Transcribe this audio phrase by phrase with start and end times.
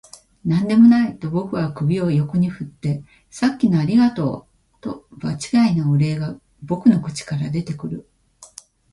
[0.45, 4.47] 「何でもない」と僕は首を横に振って、「さっきのありがと
[4.79, 8.09] う」と場違いなお礼が僕の口から出てくる